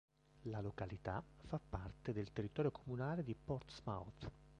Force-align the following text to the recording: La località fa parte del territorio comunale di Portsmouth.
La 0.45 0.61
località 0.61 1.23
fa 1.45 1.59
parte 1.59 2.11
del 2.11 2.31
territorio 2.31 2.71
comunale 2.71 3.21
di 3.23 3.35
Portsmouth. 3.35 4.31